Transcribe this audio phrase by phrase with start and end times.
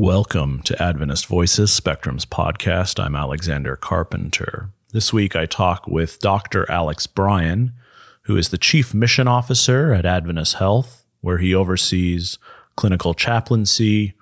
[0.00, 2.98] Welcome to Adventist Voices Spectrum's podcast.
[2.98, 4.70] I'm Alexander Carpenter.
[4.94, 6.64] This week I talk with Dr.
[6.70, 7.74] Alex Bryan,
[8.22, 12.38] who is the Chief Mission Officer at Adventist Health, where he oversees
[12.76, 14.14] clinical chaplaincy,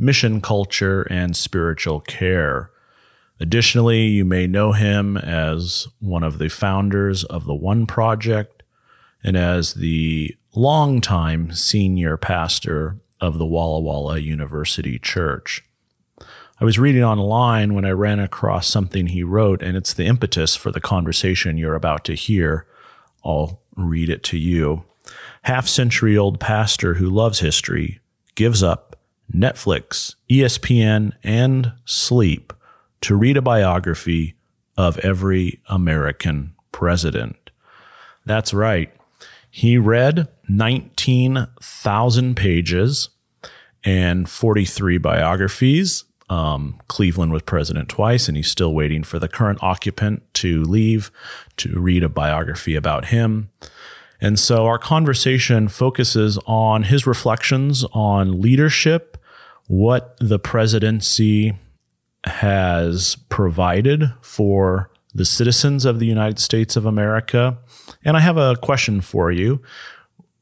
[0.00, 2.72] mission culture, and spiritual care.
[3.38, 8.64] Additionally, you may know him as one of the founders of the One Project
[9.22, 15.64] and as the longtime senior pastor of the Walla Walla University Church.
[16.60, 20.56] I was reading online when I ran across something he wrote, and it's the impetus
[20.56, 22.66] for the conversation you're about to hear.
[23.24, 24.84] I'll read it to you.
[25.42, 28.00] Half century old pastor who loves history
[28.34, 28.96] gives up
[29.34, 32.52] Netflix, ESPN, and sleep
[33.00, 34.34] to read a biography
[34.76, 37.50] of every American president.
[38.26, 38.92] That's right.
[39.50, 43.08] He read 19,000 pages
[43.84, 46.04] and 43 biographies.
[46.28, 51.10] Um, Cleveland was president twice, and he's still waiting for the current occupant to leave
[51.56, 53.50] to read a biography about him.
[54.20, 59.16] And so our conversation focuses on his reflections on leadership,
[59.66, 61.56] what the presidency
[62.24, 67.58] has provided for the citizens of the United States of America.
[68.04, 69.62] And I have a question for you,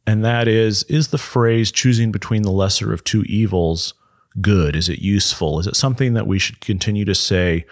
[0.07, 3.95] and that is Is the phrase choosing between the lesser of two evils
[4.41, 4.77] good?
[4.77, 5.59] Is it useful?
[5.59, 7.67] Is it something that we should continue to say?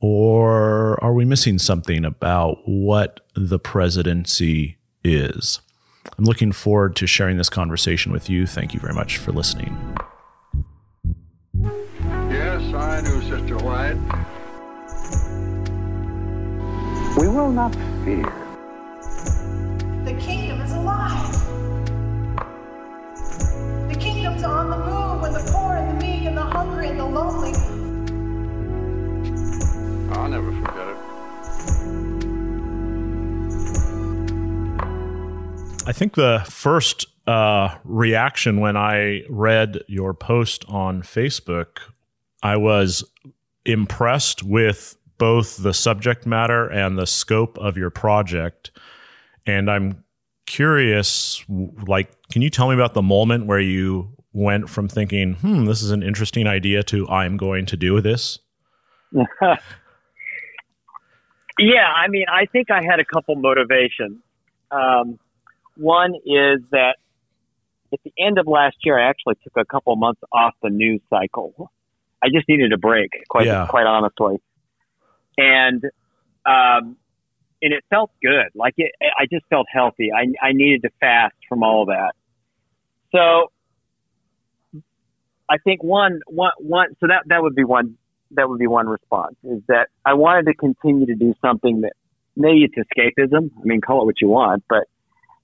[0.00, 5.60] Or are we missing something about what the presidency is?
[6.16, 8.46] I'm looking forward to sharing this conversation with you.
[8.46, 9.76] Thank you very much for listening.
[12.30, 13.96] Yes, I knew Sister White.
[17.18, 17.74] We will not
[18.04, 18.49] fear.
[20.04, 21.32] The kingdom is alive.
[23.88, 26.98] The kingdom's on the move when the poor and the meek and the hungry and
[26.98, 27.52] the lonely.
[30.12, 30.96] I'll never forget it.
[35.86, 41.78] I think the first uh, reaction when I read your post on Facebook,
[42.42, 43.04] I was
[43.64, 48.70] impressed with both the subject matter and the scope of your project.
[49.46, 50.04] And I'm
[50.46, 55.64] curious, like, can you tell me about the moment where you went from thinking, hmm,
[55.66, 58.38] this is an interesting idea to I'm going to do this?
[59.12, 59.56] yeah,
[61.96, 64.18] I mean, I think I had a couple motivations.
[64.70, 65.18] Um,
[65.76, 66.96] one is that
[67.92, 71.00] at the end of last year, I actually took a couple months off the news
[71.10, 71.70] cycle.
[72.22, 73.66] I just needed a break, quite Yeah.
[73.66, 74.36] quite honestly,
[75.38, 75.82] and
[76.46, 76.96] um,
[77.62, 78.50] and it felt good.
[78.54, 80.10] Like it, I just felt healthy.
[80.12, 82.12] I I needed to fast from all that.
[83.12, 83.50] So
[85.48, 86.88] I think one one one.
[87.00, 87.96] So that that would be one
[88.32, 91.92] that would be one response is that I wanted to continue to do something that
[92.36, 93.50] maybe it's escapism.
[93.60, 94.84] I mean, call it what you want, but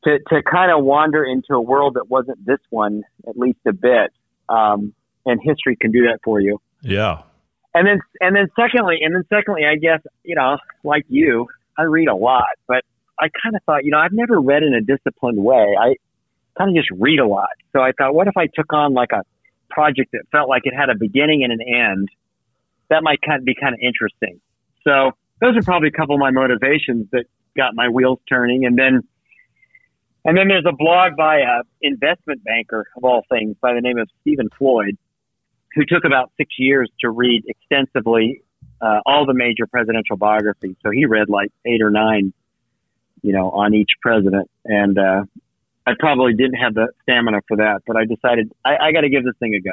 [0.05, 3.73] to, to kind of wander into a world that wasn't this one, at least a
[3.73, 4.13] bit.
[4.49, 4.95] Um,
[5.25, 6.61] and history can do that for you.
[6.81, 7.23] Yeah.
[7.75, 11.49] And then, and then secondly, and then secondly, I guess, you know, like you,
[11.79, 12.85] I read a lot, but
[13.19, 15.75] I kind of thought, you know, I've never read in a disciplined way.
[15.79, 15.95] I
[16.59, 17.51] kind of just read a lot.
[17.73, 19.23] So I thought, what if I took on like a
[19.71, 22.09] project that felt like it had a beginning and an end?
[22.89, 24.41] That might kind of be kind of interesting.
[24.85, 27.25] So those are probably a couple of my motivations that
[27.57, 28.65] got my wheels turning.
[28.65, 29.03] And then,
[30.25, 33.99] and then there's a blog by a investment banker of all things by the name
[33.99, 34.97] of Stephen Floyd,
[35.75, 38.43] who took about six years to read extensively
[38.81, 40.77] uh, all the major presidential biographies.
[40.83, 42.33] So he read like eight or nine,
[43.23, 44.51] you know, on each president.
[44.65, 45.25] And uh,
[45.87, 49.09] I probably didn't have the stamina for that, but I decided I, I got to
[49.09, 49.73] give this thing a go.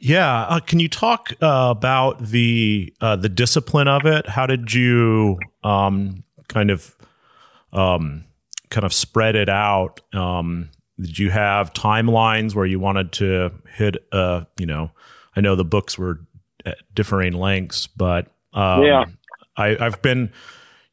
[0.00, 4.28] Yeah, uh, can you talk uh, about the uh, the discipline of it?
[4.28, 6.96] How did you um, kind of
[7.72, 8.24] um,
[8.70, 10.00] kind of spread it out?
[10.14, 10.70] Um,
[11.00, 13.96] did you have timelines where you wanted to hit?
[14.12, 14.92] Uh, you know,
[15.34, 16.20] I know the books were
[16.68, 19.04] at differing lengths, but um, Yeah.
[19.56, 20.32] I, I've been,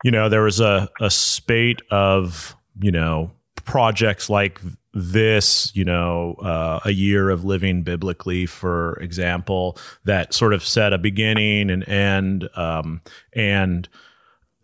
[0.03, 3.31] you know, there was a a spate of you know
[3.63, 4.59] projects like
[4.93, 10.93] this, you know, uh, a year of living biblically, for example, that sort of set
[10.93, 12.47] a beginning and end.
[12.55, 13.01] Um,
[13.33, 13.89] and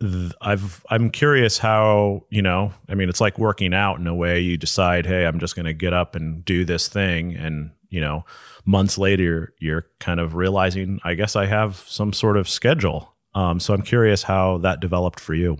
[0.00, 2.72] th- I've I'm curious how you know.
[2.88, 4.40] I mean, it's like working out in a way.
[4.40, 8.00] You decide, hey, I'm just going to get up and do this thing, and you
[8.00, 8.24] know,
[8.64, 13.14] months later, you're kind of realizing, I guess I have some sort of schedule.
[13.34, 15.58] Um, so I'm curious how that developed for you.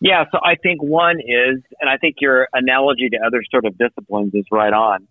[0.00, 3.76] Yeah, so I think one is, and I think your analogy to other sort of
[3.76, 5.06] disciplines is right on.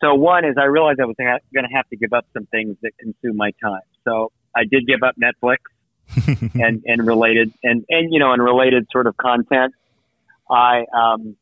[0.00, 2.46] So one is I realized I was ha- going to have to give up some
[2.46, 3.82] things that consume my time.
[4.04, 5.58] So I did give up Netflix
[6.54, 9.74] and and related and and you know and related sort of content.
[10.50, 11.36] I um,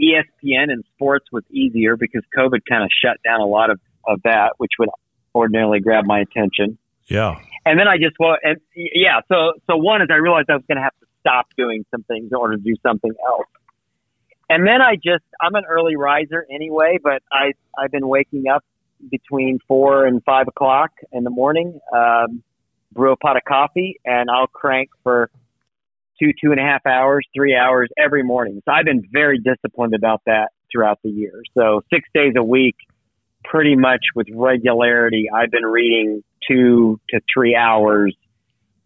[0.00, 4.20] ESPN and sports was easier because COVID kind of shut down a lot of of
[4.24, 4.88] that, which would
[5.34, 6.78] ordinarily grab my attention.
[7.06, 7.38] Yeah.
[7.66, 9.20] And then I just well, and yeah.
[9.28, 12.02] So so one is I realized I was going to have to stop doing some
[12.04, 13.46] things in order to do something else.
[14.48, 18.64] And then I just I'm an early riser anyway, but I I've been waking up
[19.10, 22.42] between four and five o'clock in the morning, um,
[22.92, 25.30] brew a pot of coffee, and I'll crank for
[26.20, 28.60] two two and a half hours, three hours every morning.
[28.64, 31.42] So I've been very disciplined about that throughout the year.
[31.56, 32.76] So six days a week,
[33.44, 38.14] pretty much with regularity, I've been reading two to three hours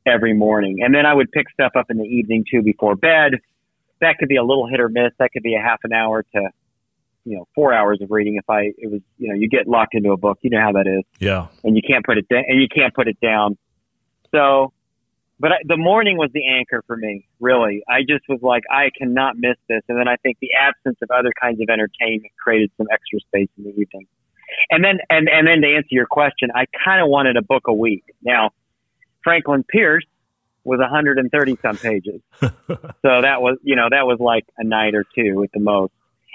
[0.06, 0.78] every morning.
[0.82, 3.32] And then I would pick stuff up in the evening too before bed.
[4.00, 5.12] That could be a little hit or miss.
[5.18, 6.48] That could be a half an hour to,
[7.24, 8.36] you know, four hours of reading.
[8.36, 10.72] If I, it was, you know, you get locked into a book, you know how
[10.72, 11.46] that is Yeah.
[11.62, 13.56] and you can't put it down and you can't put it down.
[14.30, 14.73] So,
[15.40, 17.82] but I, the morning was the anchor for me, really.
[17.88, 19.82] I just was like, I cannot miss this.
[19.88, 23.48] And then I think the absence of other kinds of entertainment created some extra space
[23.58, 24.06] in the evening.
[24.70, 27.66] And then, and, and then to answer your question, I kind of wanted a book
[27.66, 28.04] a week.
[28.22, 28.50] Now,
[29.24, 30.04] Franklin Pierce
[30.62, 32.20] was 130 some pages.
[32.40, 32.46] so
[33.02, 35.92] that was, you know, that was like a night or two at the most.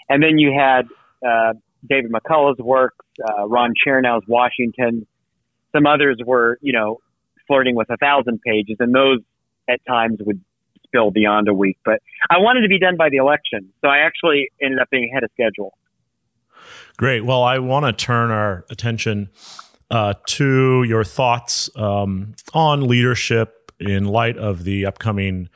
[0.10, 0.88] And then you had,
[1.26, 1.54] uh,
[1.88, 5.08] David McCullough's works, uh, Ron Chernow's Washington.
[5.72, 7.00] Some others were, you know,
[7.50, 9.20] flirting with a thousand pages, and those
[9.68, 10.40] at times would
[10.86, 11.78] spill beyond a week.
[11.84, 12.00] But
[12.30, 15.24] I wanted to be done by the election, so I actually ended up being ahead
[15.24, 15.78] of schedule.
[16.98, 17.26] Great.
[17.26, 19.30] Well, I want to turn our attention
[19.90, 25.50] uh, to your thoughts um, on leadership in light of the upcoming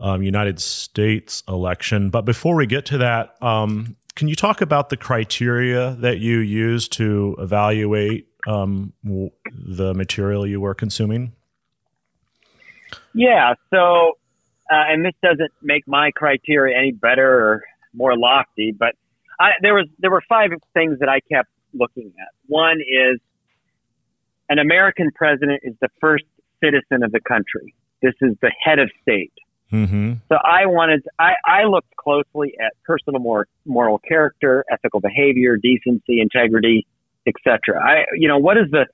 [0.00, 2.10] um, United States election.
[2.10, 6.38] But before we get to that, um, can you talk about the criteria that you
[6.38, 11.35] use to evaluate um, the material you were consuming?
[13.16, 13.54] Yeah.
[13.70, 14.12] So,
[14.70, 17.62] uh, and this doesn't make my criteria any better or
[17.94, 18.94] more lofty, but
[19.40, 22.28] I, there was there were five things that I kept looking at.
[22.46, 23.20] One is
[24.48, 26.24] an American president is the first
[26.62, 27.74] citizen of the country.
[28.02, 29.32] This is the head of state.
[29.72, 30.14] Mm-hmm.
[30.28, 36.20] So I wanted, I, I looked closely at personal moral, moral character, ethical behavior, decency,
[36.20, 36.86] integrity,
[37.26, 37.82] etc.
[37.82, 38.86] I, you know, what is the,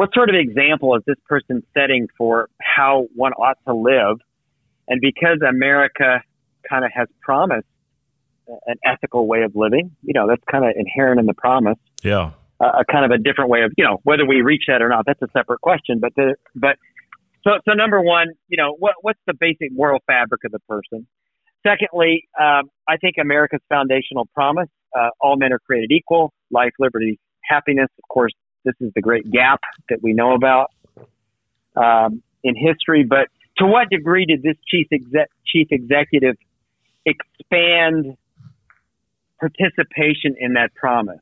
[0.00, 4.16] what sort of example is this person setting for how one ought to live?
[4.88, 6.22] And because America
[6.66, 7.66] kind of has promised
[8.66, 12.30] an ethical way of living, you know, that's kind of inherent in the promise Yeah.
[12.62, 14.88] a, a kind of a different way of, you know, whether we reach that or
[14.88, 16.00] not, that's a separate question.
[16.00, 16.76] But the, but
[17.44, 21.06] so, so number one, you know, what, what's the basic moral fabric of the person?
[21.62, 27.20] Secondly, um, I think America's foundational promise, uh, all men are created equal, life, liberty,
[27.42, 27.88] happiness.
[28.02, 28.32] Of course,
[28.64, 30.70] this is the great gap that we know about,
[31.76, 33.04] um, in history.
[33.04, 33.28] But
[33.58, 34.88] to what degree did this chief
[35.46, 36.36] chief executive
[37.04, 38.16] expand
[39.40, 41.20] participation in that promise?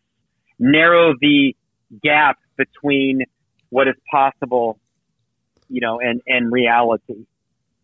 [0.58, 1.54] narrow the
[2.02, 3.22] gap between
[3.70, 4.78] what is possible,
[5.68, 7.26] you know, and, and reality.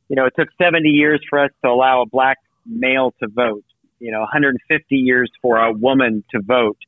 [0.09, 3.65] You know, it took 70 years for us to allow a black male to vote,
[4.01, 6.79] you know, 150 years for a woman to vote,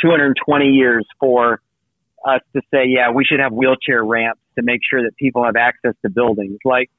[0.00, 1.60] 220 years for
[2.26, 5.56] us to say, yeah, we should have wheelchair ramps to make sure that people have
[5.56, 6.58] access to buildings.
[6.64, 6.90] Like,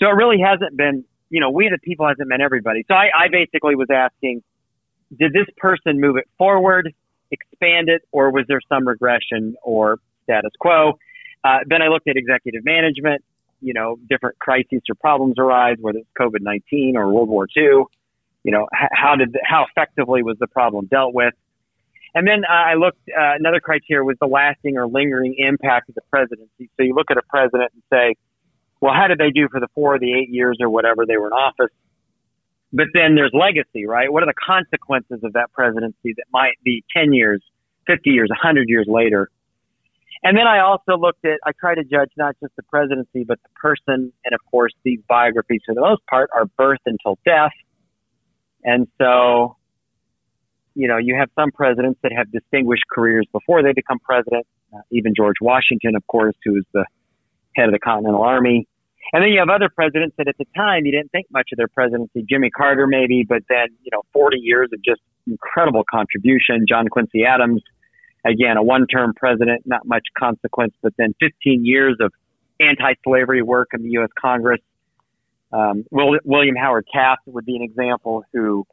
[0.00, 2.84] so it really hasn't been, you know, we the people hasn't been everybody.
[2.88, 4.42] So I, I basically was asking,
[5.16, 6.92] did this person move it forward?
[7.34, 10.98] expand it, or was there some regression or status quo?
[11.42, 13.22] Uh, then I looked at executive management.
[13.60, 17.84] You know, different crises or problems arise, whether it's COVID nineteen or World War II.
[18.42, 21.34] You know, how did how effectively was the problem dealt with?
[22.14, 23.00] And then uh, I looked.
[23.08, 26.70] Uh, another criteria was the lasting or lingering impact of the presidency.
[26.76, 28.14] So you look at a president and say,
[28.80, 31.16] well, how did they do for the four or the eight years or whatever they
[31.16, 31.72] were in office?
[32.72, 34.12] But then there's legacy, right?
[34.12, 37.42] What are the consequences of that presidency that might be 10 years,
[37.86, 39.30] 50 years, 100 years later?
[40.24, 43.38] And then I also looked at, I try to judge not just the presidency, but
[43.42, 44.12] the person.
[44.24, 47.52] And of course, these biographies, for the most part, are birth until death.
[48.64, 49.56] And so,
[50.74, 54.46] you know, you have some presidents that have distinguished careers before they become president.
[54.74, 56.84] Uh, even George Washington, of course, who was the
[57.54, 58.66] head of the Continental Army.
[59.12, 61.58] And then you have other presidents that at the time you didn't think much of
[61.58, 62.24] their presidency.
[62.28, 66.66] Jimmy Carter, maybe, but then, you know, 40 years of just incredible contribution.
[66.68, 67.62] John Quincy Adams,
[68.24, 72.12] again, a one term president, not much consequence, but then 15 years of
[72.60, 74.10] anti slavery work in the U.S.
[74.20, 74.60] Congress.
[75.52, 78.66] Um, Will, William Howard Taft would be an example who,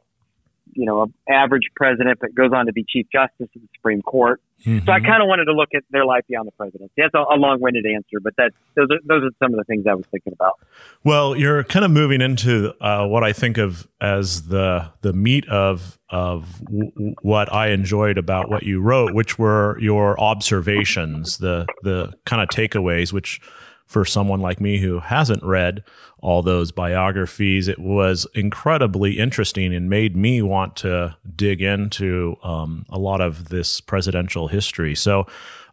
[0.72, 4.02] you know, an average president, but goes on to be Chief Justice of the Supreme
[4.02, 4.40] Court.
[4.64, 4.86] Mm-hmm.
[4.86, 6.92] So I kind of wanted to look at their life beyond the presidency.
[6.96, 9.86] That's a, a long-winded answer, but that those are those are some of the things
[9.88, 10.60] I was thinking about.
[11.02, 15.48] Well, you're kind of moving into uh, what I think of as the the meat
[15.48, 21.66] of of w- what I enjoyed about what you wrote, which were your observations, the
[21.82, 23.40] the kind of takeaways, which
[23.86, 25.84] for someone like me who hasn't read
[26.20, 32.86] all those biographies, it was incredibly interesting and made me want to dig into um,
[32.88, 34.94] a lot of this presidential history.
[34.94, 35.26] So,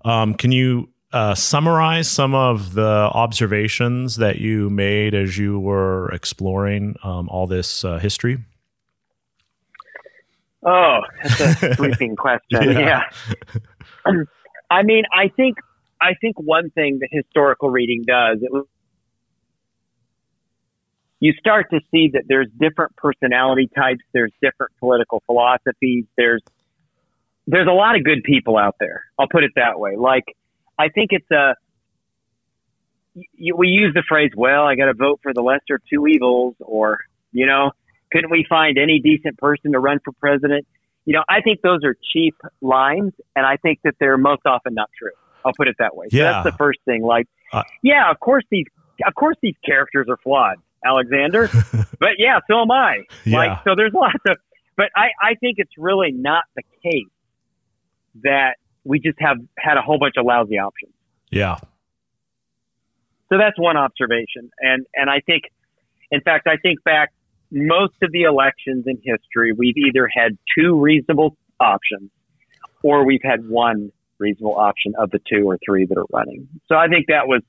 [0.05, 6.09] um, can you uh, summarize some of the observations that you made as you were
[6.11, 8.37] exploring um, all this uh, history?
[10.63, 12.63] Oh, that's a sweeping question.
[12.79, 13.03] Yeah.
[14.05, 14.11] yeah.
[14.71, 15.57] I mean, I think
[16.01, 18.65] I think one thing that historical reading does, it,
[21.19, 26.41] you start to see that there's different personality types, there's different political philosophies, there's
[27.47, 29.05] there's a lot of good people out there.
[29.17, 29.95] I'll put it that way.
[29.97, 30.23] Like
[30.77, 31.55] I think it's a
[33.15, 36.55] we use the phrase, "Well, I got to vote for the lesser of two evils,"
[36.59, 36.99] or
[37.31, 37.71] you know,
[38.11, 40.65] couldn't we find any decent person to run for president?
[41.05, 44.75] You know, I think those are cheap lines, and I think that they're most often
[44.75, 45.11] not true.
[45.45, 46.07] I'll put it that way.
[46.11, 46.31] So Yeah.
[46.31, 47.01] that's the first thing.
[47.03, 48.65] Like, Uh, yeah, of course these,
[49.05, 51.49] of course these characters are flawed, Alexander.
[51.99, 53.03] but yeah, so am I.
[53.25, 53.37] Yeah.
[53.37, 54.37] Like, so there's lots of,
[54.75, 57.07] but I, I think it's really not the case
[58.23, 60.93] that we just have had a whole bunch of lousy options.
[61.29, 61.57] Yeah.
[63.31, 64.49] So that's one observation.
[64.59, 65.43] And, and I think,
[66.11, 67.11] in fact, I think back
[67.51, 72.09] most of the elections in history, we've either had two reasonable options
[72.83, 76.47] or we've had one reasonable option of the two or three that are running.
[76.67, 77.41] So I think that was,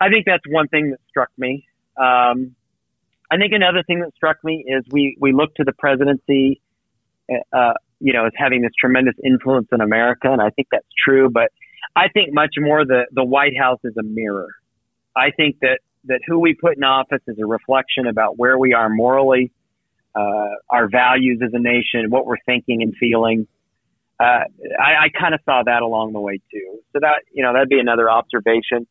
[0.00, 1.66] I think that's one thing that struck me.
[1.96, 2.54] Um,
[3.30, 6.60] I think another thing that struck me is we, we look to the presidency,
[7.30, 10.30] uh, you know, as having this tremendous influence in America.
[10.30, 11.50] And I think that's true, but
[11.94, 14.48] I think much more the, the White House is a mirror.
[15.16, 18.74] I think that, that who we put in office is a reflection about where we
[18.74, 19.52] are morally,
[20.14, 23.46] uh, our values as a nation, what we're thinking and feeling.
[24.22, 24.44] Uh,
[24.78, 26.78] I, I kind of saw that along the way too.
[26.92, 28.86] So that, you know, that'd be another observation.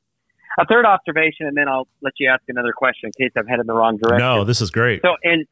[0.59, 3.61] A third observation, and then I'll let you ask another question in case I've headed
[3.61, 4.27] in the wrong direction.
[4.27, 5.01] No, this is great.
[5.01, 5.47] So, and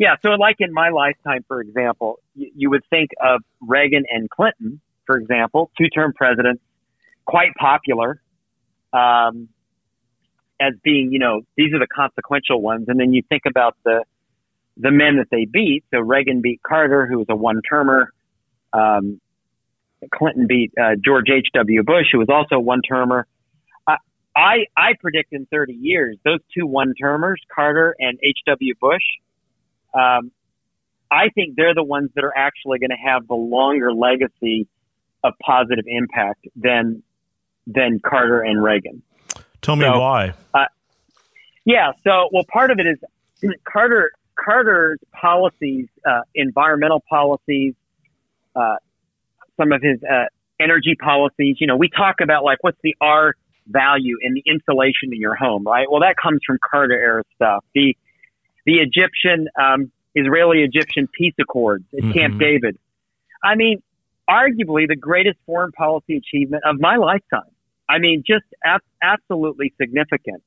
[0.00, 4.28] yeah, so like in my lifetime, for example, you, you would think of Reagan and
[4.28, 6.62] Clinton, for example, two-term presidents,
[7.24, 8.20] quite popular,
[8.92, 9.48] um,
[10.60, 14.02] as being, you know, these are the consequential ones, and then you think about the
[14.76, 15.84] the men that they beat.
[15.92, 18.12] So Reagan beat Carter, who was a one-termer.
[18.72, 19.20] Um,
[20.14, 21.82] Clinton beat uh, George H.W.
[21.82, 23.26] Bush, who was also a one-termer.
[23.86, 23.96] I,
[24.34, 28.74] I I predict in 30 years those two one-termers, Carter and H.W.
[28.80, 29.02] Bush,
[29.94, 30.30] um,
[31.10, 34.68] I think they're the ones that are actually going to have the longer legacy
[35.24, 37.02] of positive impact than
[37.66, 39.02] than Carter and Reagan.
[39.60, 40.34] Tell me so- why.
[41.64, 41.92] Yeah.
[42.04, 47.74] So, well, part of it is Carter Carter's policies, uh, environmental policies,
[48.60, 48.76] uh,
[49.56, 50.26] some of his uh,
[50.60, 51.56] energy policies.
[51.60, 53.34] You know, we talk about like what's the R
[53.66, 55.86] value in the insulation in your home, right?
[55.90, 57.64] Well, that comes from Carter era stuff.
[57.74, 57.96] The
[58.66, 62.14] the Egyptian um, Israeli Egyptian peace accords at Mhm.
[62.14, 62.76] Camp David.
[63.42, 63.82] I mean,
[64.28, 67.50] arguably the greatest foreign policy achievement of my lifetime.
[67.88, 70.42] I mean, just ab- absolutely significant.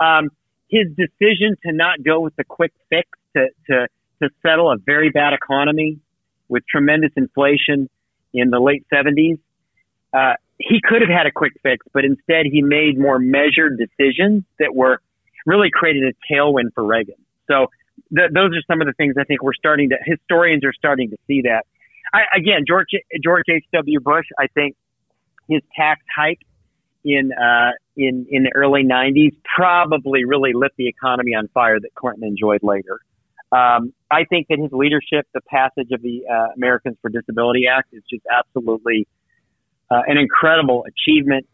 [0.00, 0.30] Um,
[0.70, 3.88] his decision to not go with the quick fix to, to,
[4.22, 5.98] to settle a very bad economy
[6.48, 7.88] with tremendous inflation
[8.32, 9.38] in the late 70s,
[10.12, 14.42] uh, he could have had a quick fix, but instead he made more measured decisions
[14.58, 15.00] that were
[15.46, 17.14] really created a tailwind for Reagan.
[17.46, 17.66] So
[18.14, 21.10] th- those are some of the things I think we're starting to, historians are starting
[21.10, 21.64] to see that.
[22.12, 22.88] I, again, George,
[23.22, 24.00] George H.W.
[24.00, 24.76] Bush, I think
[25.48, 26.40] his tax hike
[27.04, 31.94] in, uh, in, in the early 90s probably really lit the economy on fire that
[31.94, 33.00] Clinton enjoyed later.
[33.50, 37.88] Um, I think that his leadership, the passage of the uh, Americans for Disability Act,
[37.92, 39.06] is just absolutely
[39.90, 41.46] uh, an incredible achievement.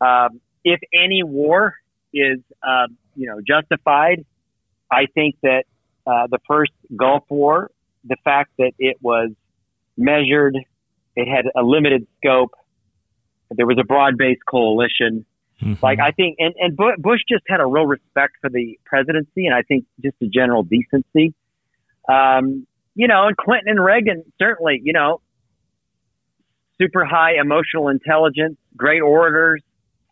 [0.00, 1.74] Um, if any war
[2.14, 4.24] is, uh, you know, justified,
[4.90, 5.64] I think that
[6.06, 7.70] uh, the first Gulf War,
[8.04, 9.30] the fact that it was
[9.96, 10.56] measured,
[11.16, 12.52] it had a limited scope,
[13.50, 15.26] there was a broad-based coalition.
[15.62, 15.80] Mhm.
[15.82, 19.54] Like I think, and and Bush just had a real respect for the presidency, and
[19.54, 21.34] I think just a general decency.
[22.08, 25.20] Um, you know, and Clinton and Reagan certainly, you know,
[26.78, 29.62] super high emotional intelligence, great orators,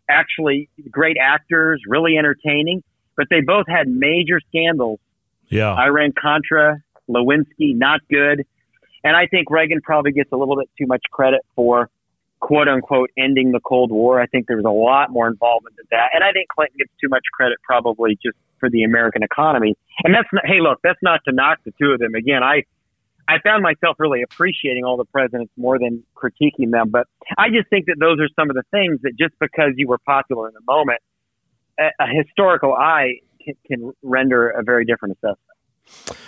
[0.09, 2.83] actually great actors, really entertaining.
[3.17, 5.01] But they both had major scandals.
[5.49, 5.75] yeah.
[5.75, 8.47] Iran Contra, Lewinsky, not good.
[9.03, 11.91] And I think Reagan probably gets a little bit too much credit for
[12.41, 14.21] quote unquote ending the Cold War.
[14.21, 16.11] I think there was a lot more involvement in that.
[16.15, 19.77] And I think Clinton gets too much credit probably just for the American economy.
[20.05, 22.15] And that's not, hey, look, that's not to knock the two of them.
[22.15, 22.65] Again, I,
[23.29, 26.91] I found myself really appreciating all the presidents more than critiquing them.
[26.91, 27.07] But
[27.39, 29.99] I just think that those are some of the things that just because you were
[29.99, 31.01] popular in the moment,
[31.79, 36.19] a, a historical eye can, can render a very different assessment.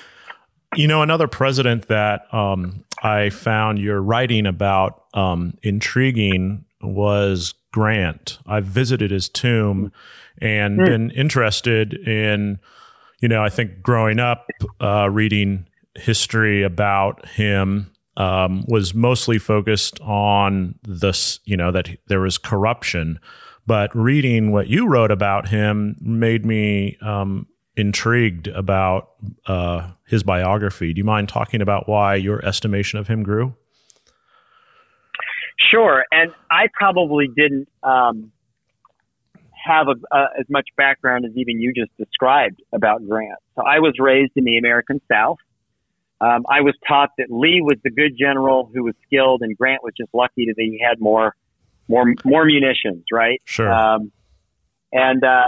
[0.74, 8.38] You know, another president that um, I found your writing about um, intriguing was Grant.
[8.46, 9.92] I've visited his tomb
[10.38, 10.84] and mm.
[10.84, 12.58] been interested in,
[13.20, 14.46] you know, I think growing up
[14.80, 22.20] uh, reading history about him um, was mostly focused on this, you know, that there
[22.20, 23.18] was corruption.
[23.66, 29.10] But reading what you wrote about him made me um, intrigued about
[29.46, 30.92] uh, his biography.
[30.92, 33.54] Do you mind talking about why your estimation of him grew?
[35.70, 36.04] Sure.
[36.10, 38.32] And I probably didn't um,
[39.64, 43.38] have a, uh, as much background as even you just described about Grant.
[43.56, 45.38] So I was raised in the American South.
[46.20, 49.82] Um, I was taught that Lee was the good general who was skilled, and Grant
[49.82, 51.34] was just lucky that he had more,
[51.88, 53.40] more, more munitions, right?
[53.44, 53.72] Sure.
[53.72, 54.12] Um,
[54.92, 55.46] and uh,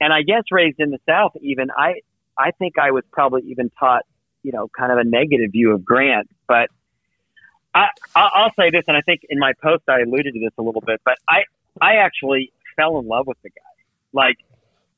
[0.00, 2.00] and I guess raised in the South, even I,
[2.38, 4.06] I think I was probably even taught,
[4.42, 6.28] you know, kind of a negative view of Grant.
[6.48, 6.70] But
[7.74, 10.62] I, I'll say this, and I think in my post I alluded to this a
[10.62, 11.44] little bit, but I,
[11.80, 13.84] I actually fell in love with the guy.
[14.12, 14.38] Like,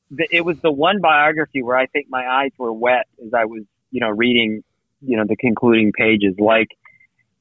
[0.09, 3.45] the, it was the one biography where I think my eyes were wet as I
[3.45, 4.63] was, you know, reading,
[5.01, 6.35] you know, the concluding pages.
[6.39, 6.69] Like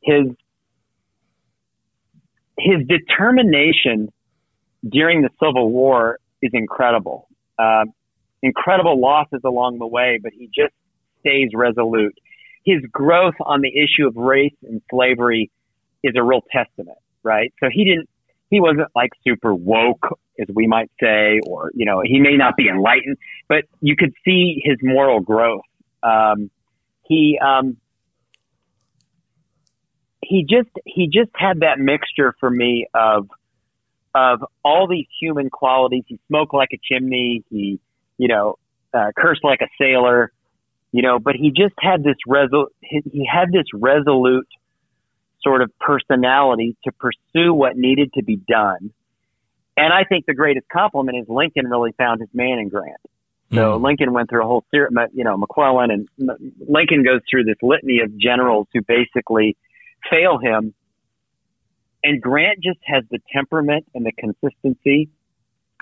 [0.02, 0.26] his,
[2.58, 4.12] his determination
[4.86, 7.28] during the Civil War is incredible.
[7.58, 7.84] Uh,
[8.42, 10.74] incredible losses along the way, but he just
[11.20, 12.14] stays resolute.
[12.64, 15.50] His growth on the issue of race and slavery
[16.02, 17.52] is a real testament, right?
[17.60, 18.08] So he didn't,
[18.50, 22.56] he wasn't like super woke, as we might say, or, you know, he may not
[22.56, 23.16] be enlightened,
[23.48, 25.62] but you could see his moral growth.
[26.02, 26.50] Um,
[27.04, 27.76] he, um,
[30.22, 33.28] he just, he just had that mixture for me of,
[34.14, 36.04] of all these human qualities.
[36.06, 37.44] He smoked like a chimney.
[37.50, 37.80] He,
[38.18, 38.56] you know,
[38.94, 40.32] uh, cursed like a sailor,
[40.92, 44.48] you know, but he just had this resol- he had this resolute
[45.42, 48.92] sort of personality to pursue what needed to be done.
[49.76, 53.00] And I think the greatest compliment is Lincoln really found his man in Grant.
[53.52, 53.82] So mm.
[53.82, 56.08] Lincoln went through a whole series, you know, McClellan and
[56.68, 59.56] Lincoln goes through this litany of generals who basically
[60.10, 60.74] fail him
[62.04, 65.08] and Grant just has the temperament and the consistency.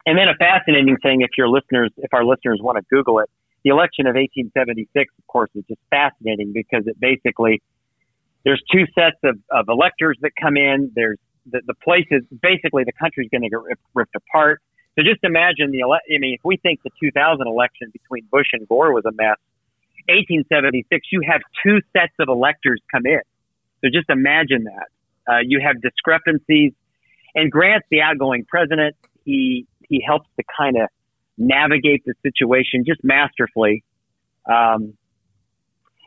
[0.06, 3.30] And then a fascinating thing, if your listeners, if our listeners want to Google it,
[3.64, 7.62] the election of 1876, of course, is just fascinating because it basically,
[8.44, 10.90] there's two sets of, of electors that come in.
[10.94, 14.62] There's the, the places, basically the country's going to get ripped, ripped apart.
[14.96, 18.48] So just imagine the, ele- I mean, if we think the 2000 election between Bush
[18.52, 19.36] and Gore was a mess,
[20.08, 23.20] 1876, you have two sets of electors come in.
[23.84, 24.88] So just imagine that.
[25.30, 26.72] Uh, you have discrepancies,
[27.34, 28.96] and Grant's the outgoing president.
[29.24, 30.88] He he helps to kind of
[31.36, 33.84] navigate the situation just masterfully.
[34.50, 34.94] Um,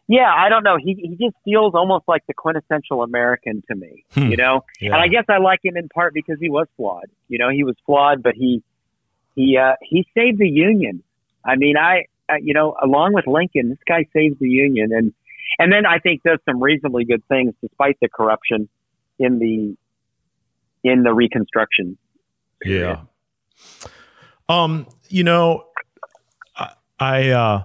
[0.08, 0.78] yeah, I don't know.
[0.78, 4.30] He he just feels almost like the quintessential American to me, hmm.
[4.32, 4.66] you know.
[4.82, 4.94] Yeah.
[4.94, 7.10] And I guess I like him in part because he was flawed.
[7.30, 8.64] You know, he was flawed, but he
[9.36, 11.04] he uh, he saved the Union.
[11.46, 15.14] I mean, I uh, you know, along with Lincoln, this guy saved the Union, and
[15.60, 18.68] and then I think does some reasonably good things despite the corruption
[19.24, 19.76] in the
[20.84, 21.98] in the reconstruction.
[22.62, 23.00] Period.
[23.00, 23.90] Yeah.
[24.50, 25.64] Um, you know,
[26.56, 27.64] I, I uh,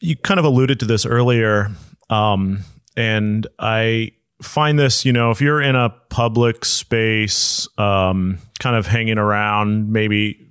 [0.00, 1.70] you kind of alluded to this earlier,
[2.10, 2.64] um,
[2.96, 8.88] and I find this, you know, if you're in a public space, um, kind of
[8.88, 10.50] hanging around, maybe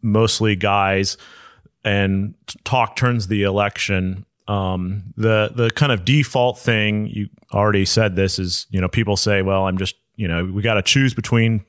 [0.00, 1.16] mostly guys,
[1.84, 8.16] and talk turns the election um, the the kind of default thing you already said
[8.16, 11.14] this is you know people say well I'm just you know we got to choose
[11.14, 11.64] between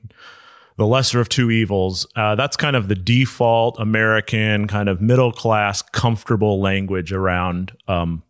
[0.76, 2.06] the lesser of two evils.
[2.16, 8.22] Uh, that's kind of the default American kind of middle class comfortable language around um,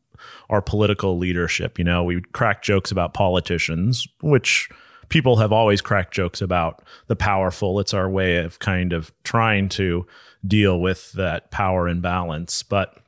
[0.49, 1.79] our political leadership.
[1.79, 4.69] You know, we crack jokes about politicians, which
[5.09, 7.81] people have always cracked jokes about the powerful.
[7.81, 10.07] It's our way of kind of trying to
[10.47, 12.99] deal with that power imbalance, but.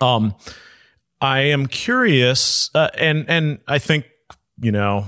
[0.00, 0.34] Um,
[1.20, 4.06] I am curious, uh, and and I think
[4.60, 5.06] you know,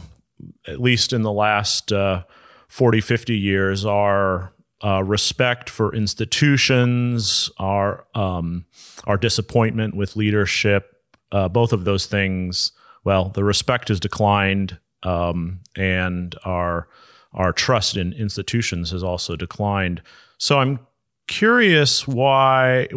[0.67, 2.23] at least in the last uh,
[2.69, 8.65] 40, 50 years, our uh, respect for institutions, our um,
[9.07, 10.97] our disappointment with leadership
[11.33, 12.73] uh, both of those things,
[13.05, 16.89] well, the respect has declined, um, and our
[17.33, 20.03] our trust in institutions has also declined.
[20.39, 20.81] So I'm
[21.29, 22.89] curious why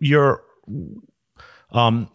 [0.00, 0.42] your
[1.72, 2.08] um,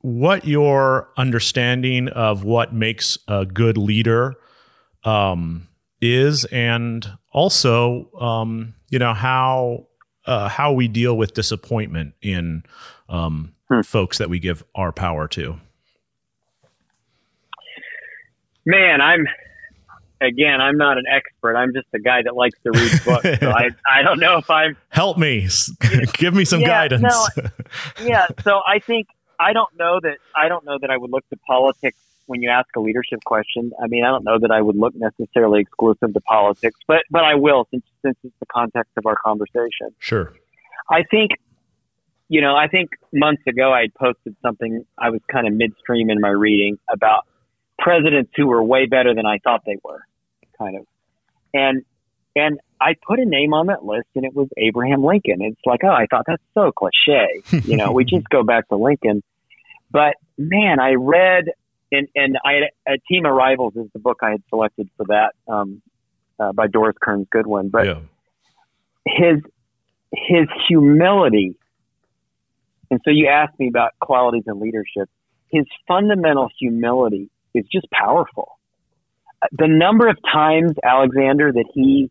[0.00, 4.34] what your understanding of what makes a good leader
[5.04, 5.68] um,
[6.00, 9.86] is, and also um, you know how
[10.26, 12.64] uh, how we deal with disappointment in
[13.08, 13.80] um, hmm.
[13.82, 15.56] folks that we give our power to.
[18.64, 19.26] Man, I'm
[20.22, 21.56] again, I'm not an expert.
[21.56, 23.40] I'm just a guy that likes to read books.
[23.40, 24.76] So I, I don't know if I'm.
[24.88, 25.48] Help me.
[26.14, 27.02] Give me some yeah, guidance.
[27.02, 27.42] No,
[28.02, 28.26] yeah.
[28.42, 29.08] So I think
[29.38, 32.48] I don't know that I don't know that I would look to politics when you
[32.48, 33.72] ask a leadership question.
[33.82, 37.24] I mean, I don't know that I would look necessarily exclusive to politics, but but
[37.24, 39.90] I will since since it's the context of our conversation.
[39.98, 40.32] Sure.
[40.90, 41.32] I think
[42.28, 46.08] you know, I think months ago I had posted something I was kind of midstream
[46.08, 47.26] in my reading about
[47.78, 50.02] presidents who were way better than I thought they were
[50.62, 50.86] kind of.
[51.54, 51.84] And
[52.34, 55.42] and I put a name on that list, and it was Abraham Lincoln.
[55.42, 57.42] It's like, oh, I thought that's so cliche.
[57.68, 59.22] You know, we just go back to Lincoln.
[59.90, 61.50] But man, I read
[61.90, 65.06] and and I had a Team of Rivals is the book I had selected for
[65.06, 65.82] that um,
[66.40, 67.68] uh, by Doris Kearns Goodwin.
[67.68, 67.98] But yeah.
[69.06, 69.40] his
[70.12, 71.54] his humility,
[72.90, 75.08] and so you asked me about qualities in leadership.
[75.48, 78.58] His fundamental humility is just powerful
[79.52, 82.10] the number of times, Alexander, that he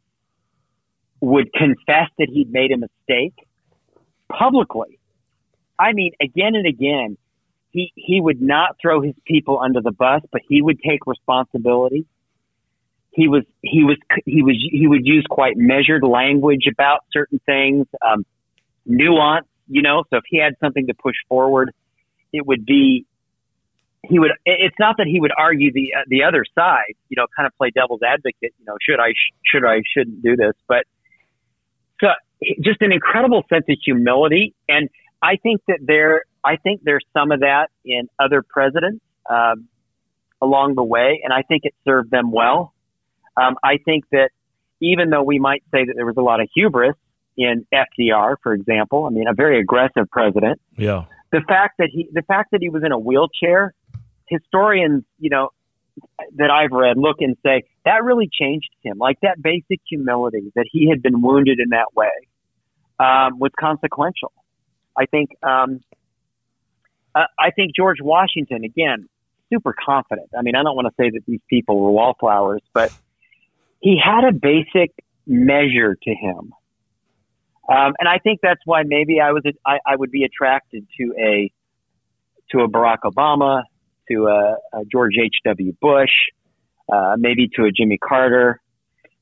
[1.20, 3.34] would confess that he'd made a mistake
[4.32, 5.00] publicly.
[5.78, 7.18] I mean, again and again,
[7.72, 12.06] he, he would not throw his people under the bus, but he would take responsibility.
[13.12, 17.88] He was, he was, he was, he would use quite measured language about certain things,
[18.06, 18.26] um,
[18.86, 21.72] nuance, you know, so if he had something to push forward,
[22.34, 23.06] it would be
[24.08, 27.26] he would it's not that he would argue the uh, the other side you know
[27.36, 29.14] kind of play devil's advocate you know should i
[29.46, 30.86] should i shouldn't do this but
[32.00, 32.08] so
[32.62, 34.90] just an incredible sense of humility and
[35.22, 39.68] i think that there i think there's some of that in other presidents um,
[40.42, 42.74] along the way and i think it served them well.
[43.38, 44.32] Um, i think that
[44.82, 46.96] even though we might say that there was a lot of hubris
[47.38, 51.06] in fdr for example i mean a very aggressive president yeah.
[51.32, 53.74] the fact that he the fact that he was in a wheelchair
[54.32, 55.50] historians, you know,
[56.38, 58.98] that I've read look and say that really changed him.
[58.98, 62.10] Like that basic humility that he had been wounded in that way
[63.00, 64.32] um, was consequential.
[64.98, 65.30] I think.
[65.44, 65.82] Um,
[67.14, 69.08] uh, I think George Washington again,
[69.52, 70.30] super confident.
[70.38, 72.94] I mean, I don't want to say that these people were wallflowers, but
[73.82, 74.92] he had a basic
[75.28, 76.54] measure to him.
[77.70, 81.14] Um, and I think that's why maybe I was I, I would be attracted to
[81.20, 81.52] a
[82.52, 83.64] to a Barack Obama,
[84.12, 85.74] to a, a George H.W.
[85.82, 86.12] Bush,
[86.92, 88.62] uh, maybe to a Jimmy Carter.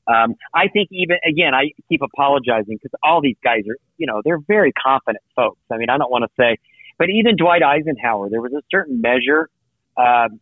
[0.06, 4.22] Um, I think even again, I keep apologizing because all these guys are, you know,
[4.24, 5.60] they're very confident folks.
[5.70, 6.56] I mean, I don't want to say,
[6.98, 9.48] but even Dwight Eisenhower, there was a certain measure.
[9.96, 10.40] Um,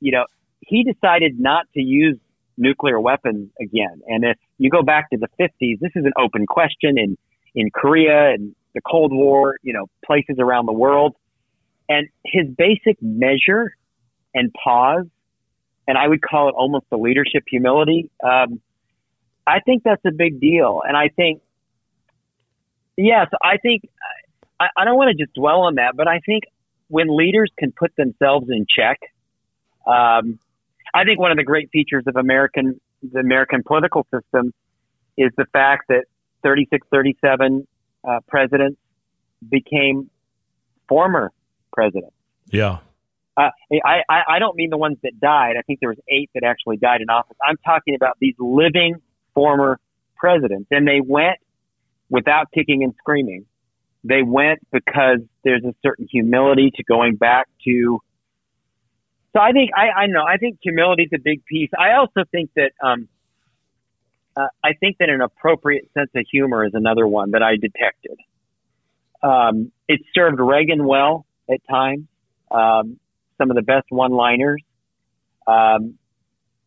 [0.00, 0.24] you know,
[0.60, 2.16] he decided not to use
[2.56, 4.00] nuclear weapons again.
[4.06, 7.18] And if you go back to the 50s, this is an open question in
[7.54, 11.14] in Korea and the Cold War, you know, places around the world.
[11.88, 13.74] And his basic measure
[14.34, 15.06] and pause,
[15.86, 18.10] and I would call it almost the leadership humility.
[18.22, 18.60] Um,
[19.46, 21.42] I think that's a big deal, and I think,
[22.96, 23.88] yes, I think
[24.60, 26.44] I, I don't want to just dwell on that, but I think
[26.88, 29.00] when leaders can put themselves in check,
[29.86, 30.38] um,
[30.94, 34.52] I think one of the great features of American the American political system
[35.16, 36.04] is the fact that
[36.42, 37.66] 36, 37
[38.04, 38.78] uh, presidents
[39.48, 40.08] became
[40.88, 41.32] former
[41.72, 42.14] presidents.
[42.50, 42.78] Yeah.
[43.36, 43.48] Uh,
[43.84, 45.54] I, I, I don't mean the ones that died.
[45.58, 47.36] I think there was eight that actually died in office.
[47.46, 48.96] I'm talking about these living
[49.34, 49.80] former
[50.16, 51.38] presidents, and they went
[52.10, 53.46] without kicking and screaming.
[54.04, 58.00] They went because there's a certain humility to going back to.
[59.34, 61.70] So I think I, I know I think humility is a big piece.
[61.78, 63.08] I also think that um,
[64.36, 68.18] uh, I think that an appropriate sense of humor is another one that I detected.
[69.22, 72.06] Um, it served Reagan well at times.
[72.50, 72.98] Um,
[73.42, 74.62] some of the best one-liners.
[75.46, 75.98] Um,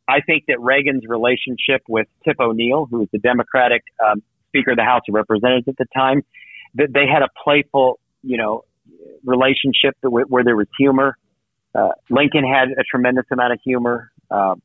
[0.07, 4.77] I think that Reagan's relationship with Tip O'Neill, who was the Democratic um, Speaker of
[4.77, 6.21] the House of Representatives at the time,
[6.75, 8.65] that they had a playful, you know,
[9.23, 11.17] relationship where, where there was humor.
[11.73, 14.11] Uh, Lincoln had a tremendous amount of humor.
[14.29, 14.61] Um,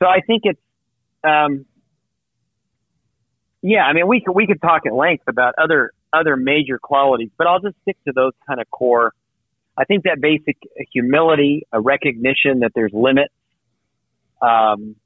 [0.00, 0.60] so I think it's,
[1.22, 1.66] um,
[3.62, 7.30] yeah, I mean, we could, we could talk at length about other, other major qualities,
[7.36, 9.12] but I'll just stick to those kind of core
[9.78, 10.56] I think that basic
[10.92, 13.32] humility, a recognition that there's limits,
[14.40, 14.96] um,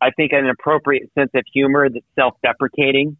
[0.00, 3.16] I think an appropriate sense of humor that's self-deprecating.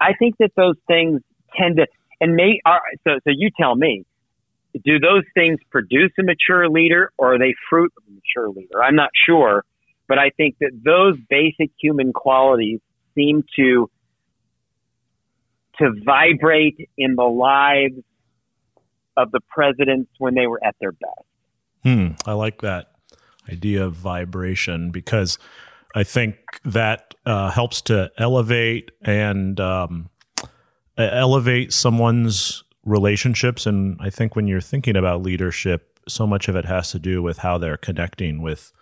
[0.00, 1.22] I think that those things
[1.56, 1.86] tend to,
[2.20, 4.04] and may, are, so, so you tell me,
[4.84, 8.82] do those things produce a mature leader or are they fruit of a mature leader?
[8.82, 9.64] I'm not sure,
[10.08, 12.80] but I think that those basic human qualities
[13.14, 13.88] seem to
[15.78, 18.00] to vibrate in the lives
[19.16, 21.26] of the presidents when they were at their best.
[21.82, 22.92] Hmm, I like that
[23.50, 25.38] idea of vibration because
[25.94, 30.08] I think that uh, helps to elevate and um,
[30.96, 33.66] elevate someone's relationships.
[33.66, 37.22] And I think when you're thinking about leadership, so much of it has to do
[37.22, 38.72] with how they're connecting with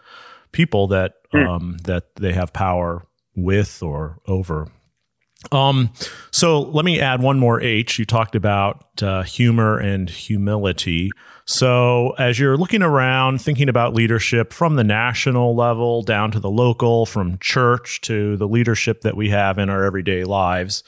[0.52, 1.46] people that mm.
[1.46, 4.68] um, that they have power with or over.
[5.50, 5.92] Um,
[6.30, 7.98] so let me add one more H.
[7.98, 11.10] You talked about uh, humor and humility.
[11.44, 16.50] So as you're looking around, thinking about leadership from the national level down to the
[16.50, 20.84] local, from church to the leadership that we have in our everyday lives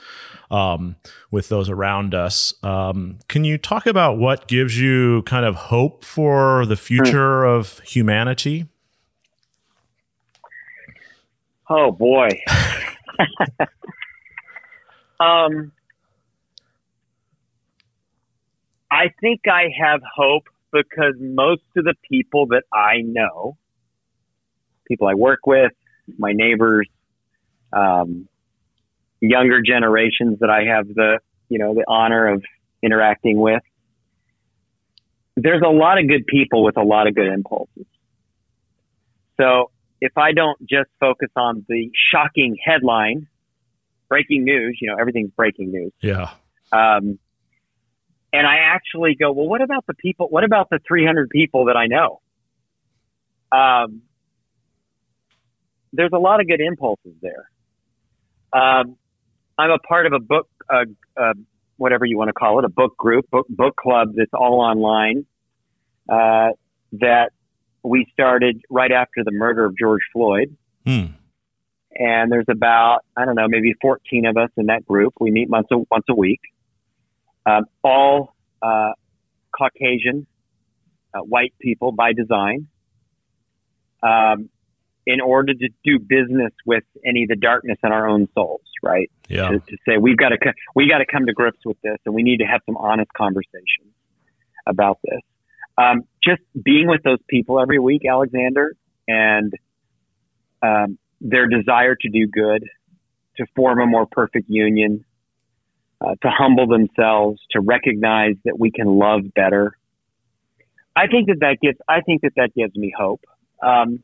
[0.51, 0.97] um,
[1.31, 6.05] with those around us, um, can you talk about what gives you kind of hope
[6.05, 8.67] for the future of humanity?
[11.69, 12.29] Oh boy.
[15.21, 15.73] um,
[18.91, 23.57] I think I have hope because most of the people that I know,
[24.87, 25.73] people I work with,
[26.19, 26.89] my neighbors,
[27.73, 28.29] um,
[29.21, 32.45] younger generations that I have the, you know, the honor of
[32.83, 33.63] interacting with,
[35.37, 37.87] there's a lot of good people with a lot of good impulses.
[39.41, 43.27] So if I don't just focus on the shocking headline,
[44.09, 45.93] breaking news, you know, everything's breaking news.
[46.01, 46.31] Yeah.
[46.73, 47.19] Um,
[48.33, 50.27] and I actually go, well, what about the people?
[50.29, 52.21] What about the 300 people that I know?
[53.53, 54.03] Um,
[55.93, 57.49] there's a lot of good impulses there.
[58.53, 58.97] Um,
[59.57, 60.85] I'm a part of a book, uh,
[61.17, 61.35] uh,
[61.77, 65.27] whatever you want to call it, a book group, book, book club that's all online.
[66.09, 66.51] Uh,
[66.93, 67.31] that
[67.83, 70.57] we started right after the murder of George Floyd.
[70.85, 71.05] Hmm.
[71.97, 75.15] And there's about, I don't know, maybe 14 of us in that group.
[75.21, 76.41] We meet once a, once a week.
[77.47, 78.93] Um, all uh,
[79.57, 80.27] Caucasian,
[81.13, 82.69] uh, white people by design,
[84.03, 84.49] um,
[85.07, 89.11] in order to do business with any of the darkness in our own souls, right?
[89.29, 89.51] Yeah.
[89.51, 90.39] To, to say we've got to
[90.75, 93.13] we got to come to grips with this, and we need to have some honest
[93.13, 93.93] conversations
[94.67, 95.21] about this
[95.77, 98.75] um, just being with those people every week, Alexander,
[99.09, 99.53] and
[100.63, 102.65] um, their desire to do good,
[103.39, 105.05] to form a more perfect union,
[106.01, 109.77] uh, to humble themselves, to recognize that we can love better.
[110.95, 111.79] I think that that gives.
[111.89, 113.25] I think that that gives me hope.
[113.61, 114.03] Um,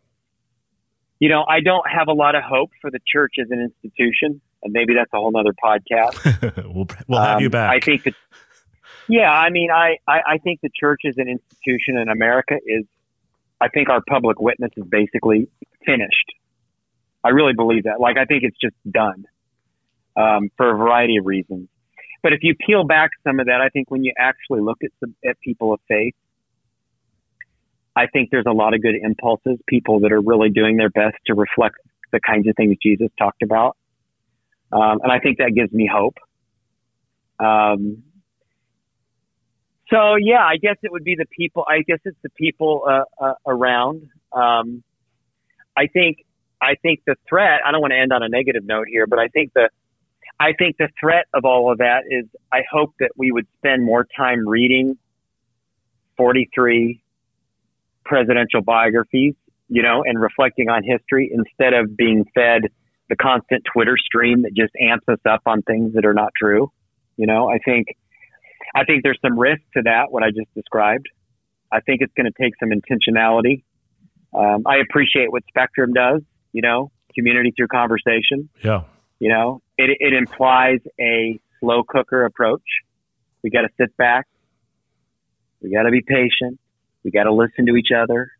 [1.20, 4.40] you know, I don't have a lot of hope for the church as an institution,
[4.62, 6.56] and maybe that's a whole other podcast.
[6.74, 7.70] we'll, we'll have um, you back.
[7.70, 8.14] I think that
[9.10, 12.84] yeah, I mean, I, I, I think the church as an institution in America is,
[13.60, 15.48] I think our public witness is basically
[15.84, 16.32] finished.
[17.22, 18.00] I really believe that.
[18.00, 19.24] Like, I think it's just done
[20.16, 21.68] um, for a variety of reasons.
[22.22, 24.90] But if you peel back some of that, I think when you actually look at
[25.00, 26.14] some, at people of faith,
[27.96, 31.16] I think there's a lot of good impulses, people that are really doing their best
[31.26, 31.76] to reflect
[32.12, 33.76] the kinds of things Jesus talked about.
[34.72, 36.16] Um, and I think that gives me hope.
[37.38, 38.04] Um,
[39.88, 41.64] so yeah, I guess it would be the people.
[41.68, 44.08] I guess it's the people uh, uh, around.
[44.32, 44.84] Um,
[45.76, 46.18] I think
[46.62, 47.60] I think the threat.
[47.66, 49.70] I don't want to end on a negative note here, but I think the
[50.38, 52.26] I think the threat of all of that is.
[52.52, 54.98] I hope that we would spend more time reading
[56.16, 57.02] 43
[58.04, 59.34] presidential biographies,
[59.68, 62.62] you know, and reflecting on history instead of being fed
[63.08, 66.72] the constant Twitter stream that just amps us up on things that are not true.
[67.16, 67.88] You know, I think
[68.74, 71.06] I think there's some risk to that, what I just described.
[71.72, 73.64] I think it's going to take some intentionality.
[74.32, 78.48] Um, I appreciate what Spectrum does, you know, community through conversation.
[78.64, 78.84] Yeah.
[79.18, 82.62] You know, it, it implies a slow cooker approach.
[83.42, 84.26] We got to sit back.
[85.60, 86.58] We got to be patient.
[87.04, 88.30] We got to listen to each other.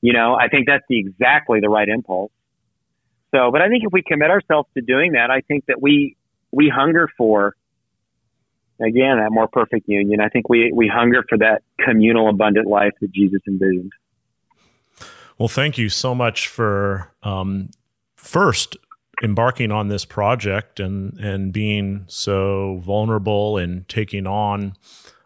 [0.00, 2.32] You know, I think that's the exactly the right impulse.
[3.34, 6.16] So, but I think if we commit ourselves to doing that, I think that we
[6.50, 7.54] we hunger for
[8.80, 10.20] again, that more perfect union.
[10.20, 13.92] I think we, we hunger for that communal, abundant life that Jesus envisioned.
[15.38, 17.70] Well, thank you so much for um,
[18.16, 18.76] first
[19.22, 24.74] embarking on this project and and being so vulnerable and taking on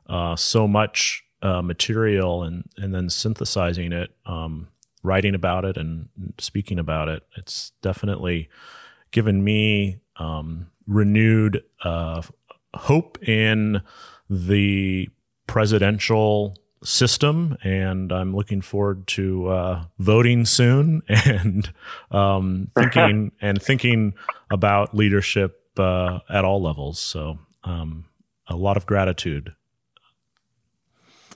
[0.08, 4.68] uh, so much uh, material and and then synthesizing it, um,
[5.02, 7.22] writing about it and speaking about it.
[7.36, 8.50] It's definitely
[9.12, 12.20] given me um, renewed uh,
[12.74, 13.80] hope in
[14.28, 15.08] the
[15.46, 21.72] presidential system, and I'm looking forward to uh, voting soon and
[22.10, 24.14] um, thinking and thinking
[24.50, 26.98] about leadership uh, at all levels.
[26.98, 28.06] So, um,
[28.48, 29.54] a lot of gratitude.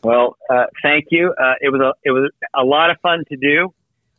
[0.03, 1.35] Well, uh, thank you.
[1.39, 3.73] Uh, it was a it was a lot of fun to do.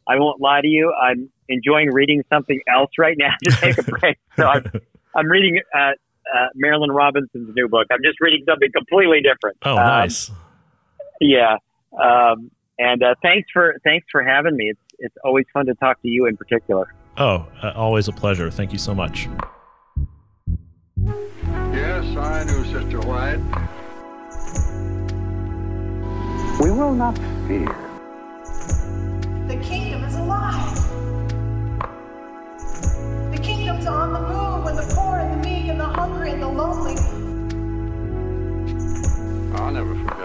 [0.07, 0.93] I won't lie to you.
[0.93, 4.17] I'm enjoying reading something else right now to take a break.
[4.35, 4.65] so I'm
[5.15, 7.87] I'm reading uh, uh, Marilynne Robinson's new book.
[7.91, 9.57] I'm just reading something completely different.
[9.63, 10.31] Oh, um, nice.
[11.19, 11.57] Yeah.
[11.99, 14.69] Um, and uh, thanks for thanks for having me.
[14.69, 16.93] It's it's always fun to talk to you in particular.
[17.17, 18.51] Oh, uh, always a pleasure.
[18.51, 19.27] Thank you so much.
[21.73, 23.39] Yes, I knew Sister White.
[26.61, 27.75] We will not fear.
[29.47, 30.75] The kingdom is alive.
[33.31, 36.41] The kingdom's on the move with the poor and the meek and the hungry and
[36.41, 36.95] the lonely.
[39.59, 40.16] I'll never forget.